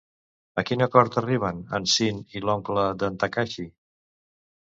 [0.61, 3.67] A quin acord arriben en Sean i l'oncle d'en Takashi?